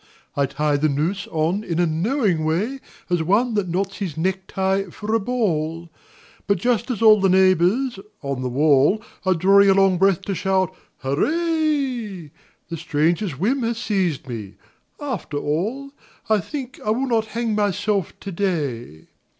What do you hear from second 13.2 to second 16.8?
whim has seized me.... After all I think